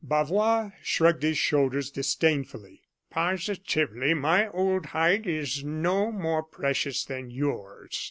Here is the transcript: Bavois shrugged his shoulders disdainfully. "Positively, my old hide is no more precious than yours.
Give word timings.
Bavois 0.03 0.71
shrugged 0.81 1.21
his 1.21 1.37
shoulders 1.37 1.91
disdainfully. 1.91 2.81
"Positively, 3.11 4.15
my 4.15 4.47
old 4.47 4.87
hide 4.87 5.27
is 5.27 5.63
no 5.63 6.11
more 6.11 6.41
precious 6.41 7.05
than 7.05 7.29
yours. 7.29 7.99